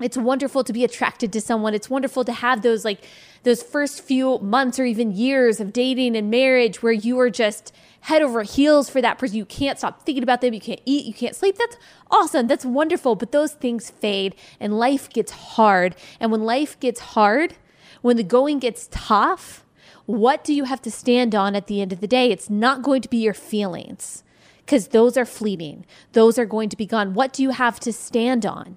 [0.00, 1.72] it's wonderful to be attracted to someone.
[1.72, 3.04] It's wonderful to have those like
[3.44, 7.72] those first few months or even years of dating and marriage where you are just
[8.00, 9.36] head over heels for that person.
[9.36, 10.52] You can't stop thinking about them.
[10.52, 11.06] You can't eat.
[11.06, 11.56] You can't sleep.
[11.56, 11.76] That's
[12.10, 12.46] awesome.
[12.46, 13.14] That's wonderful.
[13.14, 15.96] But those things fade and life gets hard.
[16.20, 17.54] And when life gets hard,
[18.02, 19.64] when the going gets tough,
[20.04, 22.30] what do you have to stand on at the end of the day?
[22.30, 24.22] It's not going to be your feelings
[24.58, 25.86] because those are fleeting.
[26.12, 27.14] Those are going to be gone.
[27.14, 28.76] What do you have to stand on?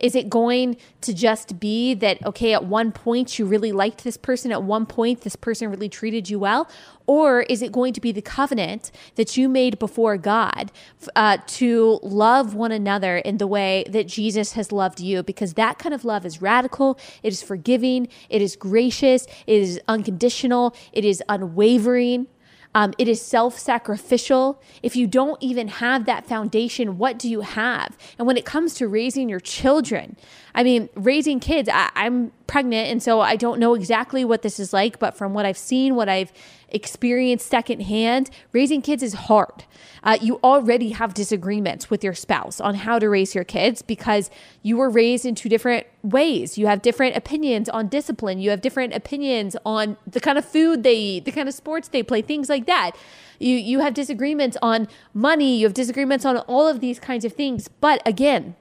[0.00, 4.16] Is it going to just be that, okay, at one point you really liked this
[4.16, 6.68] person, at one point this person really treated you well?
[7.06, 10.70] Or is it going to be the covenant that you made before God
[11.16, 15.22] uh, to love one another in the way that Jesus has loved you?
[15.22, 19.80] Because that kind of love is radical, it is forgiving, it is gracious, it is
[19.88, 22.26] unconditional, it is unwavering.
[22.74, 24.60] Um, it is self sacrificial.
[24.82, 27.96] If you don't even have that foundation, what do you have?
[28.18, 30.16] And when it comes to raising your children,
[30.54, 34.60] I mean, raising kids, I, I'm pregnant, and so I don't know exactly what this
[34.60, 36.32] is like, but from what I've seen, what I've
[36.70, 39.64] experienced secondhand, raising kids is hard.
[40.02, 44.30] Uh, you already have disagreements with your spouse on how to raise your kids because
[44.62, 46.58] you were raised in two different ways.
[46.58, 50.82] You have different opinions on discipline, you have different opinions on the kind of food
[50.82, 52.92] they eat, the kind of sports they play, things like that.
[53.38, 57.32] You, you have disagreements on money, you have disagreements on all of these kinds of
[57.32, 57.68] things.
[57.68, 58.56] But again,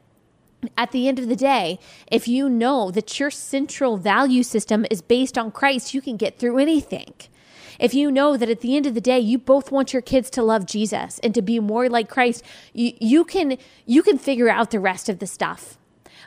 [0.75, 1.79] at the end of the day,
[2.11, 6.39] if you know that your central value system is based on Christ, you can get
[6.39, 7.13] through anything.
[7.79, 10.29] If you know that at the end of the day, you both want your kids
[10.31, 14.49] to love Jesus and to be more like Christ, you, you can you can figure
[14.49, 15.77] out the rest of the stuff.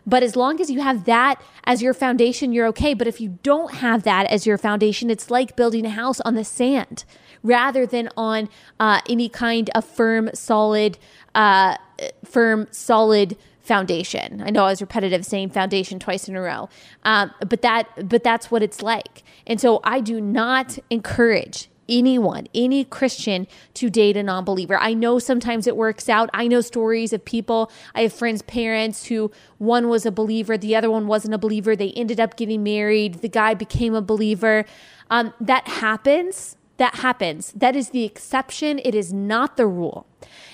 [0.06, 2.94] But as long as you have that as your foundation, you're okay.
[2.94, 6.34] But if you don't have that as your foundation, it's like building a house on
[6.34, 7.04] the sand
[7.42, 8.48] rather than on
[8.78, 10.98] uh, any kind of firm, solid,
[11.34, 11.76] uh,
[12.24, 13.36] firm, solid
[13.70, 14.42] foundation.
[14.44, 16.68] I know I was repetitive saying foundation twice in a row,
[17.04, 19.22] um, but that but that's what it's like.
[19.46, 24.76] And so I do not encourage anyone, any Christian to date a non believer.
[24.76, 26.28] I know sometimes it works out.
[26.34, 30.74] I know stories of people, I have friends' parents who one was a believer, the
[30.74, 31.76] other one wasn't a believer.
[31.76, 34.64] They ended up getting married, the guy became a believer.
[35.10, 36.56] Um, that happens.
[36.78, 37.52] That happens.
[37.52, 38.80] That is the exception.
[38.82, 40.06] It is not the rule.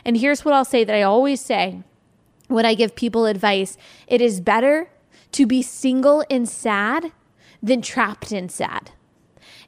[0.04, 1.82] And here's what I'll say that I always say
[2.48, 3.76] when I give people advice,
[4.06, 4.90] it is better
[5.32, 7.12] to be single and sad
[7.62, 8.92] than trapped and sad.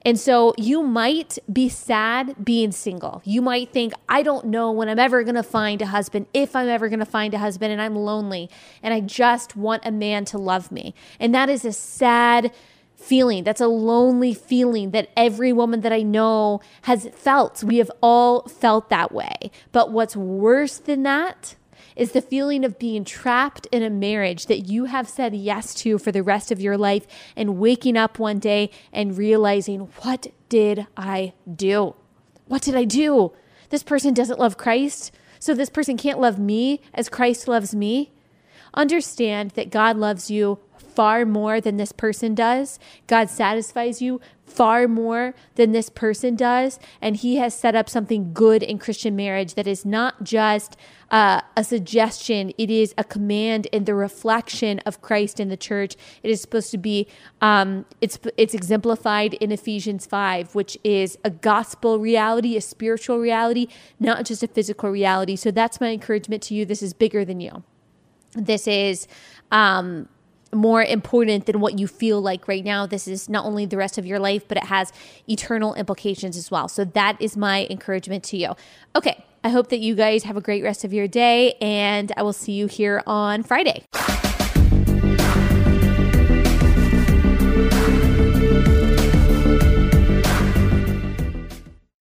[0.02, 3.20] And so you might be sad being single.
[3.24, 6.54] You might think, I don't know when I'm ever going to find a husband, if
[6.54, 8.48] I'm ever going to find a husband, and I'm lonely
[8.82, 10.94] and I just want a man to love me.
[11.18, 12.52] And that is a sad
[12.94, 13.44] feeling.
[13.44, 17.62] That's a lonely feeling that every woman that I know has felt.
[17.62, 19.50] We have all felt that way.
[19.72, 21.56] But what's worse than that
[21.96, 25.98] is the feeling of being trapped in a marriage that you have said yes to
[25.98, 27.06] for the rest of your life
[27.36, 31.94] and waking up one day and realizing, what did I do?
[32.46, 33.32] What did I do?
[33.70, 38.12] This person doesn't love Christ, so this person can't love me as Christ loves me.
[38.74, 42.78] Understand that God loves you far more than this person does.
[43.06, 46.78] God satisfies you far more than this person does.
[47.00, 50.76] And He has set up something good in Christian marriage that is not just
[51.10, 55.96] uh, a suggestion, it is a command and the reflection of Christ in the church.
[56.22, 57.06] It is supposed to be,
[57.40, 63.68] um, it's, it's exemplified in Ephesians 5, which is a gospel reality, a spiritual reality,
[63.98, 65.36] not just a physical reality.
[65.36, 66.66] So that's my encouragement to you.
[66.66, 67.62] This is bigger than you.
[68.34, 69.08] This is,
[69.50, 70.08] um,
[70.52, 72.86] more important than what you feel like right now.
[72.86, 74.92] This is not only the rest of your life, but it has
[75.28, 76.68] eternal implications as well.
[76.68, 78.54] So that is my encouragement to you.
[78.96, 79.24] Okay.
[79.44, 82.32] I hope that you guys have a great rest of your day, and I will
[82.32, 83.84] see you here on Friday.